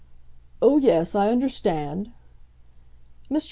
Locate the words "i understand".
1.13-2.09